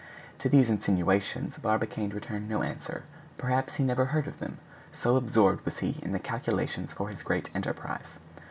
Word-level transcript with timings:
To 0.39 0.49
these 0.49 0.67
insinuations 0.71 1.59
Barbicane 1.59 2.09
returned 2.09 2.49
no 2.49 2.63
answer; 2.63 3.03
perhaps 3.37 3.75
he 3.75 3.83
never 3.83 4.05
heard 4.05 4.25
of 4.25 4.39
them, 4.39 4.57
so 4.91 5.15
absorbed 5.15 5.63
was 5.63 5.77
he 5.77 5.99
in 6.01 6.11
the 6.11 6.17
calculations 6.17 6.91
for 6.91 7.09
his 7.09 7.21
great 7.21 7.51
enterprise. 7.55 8.17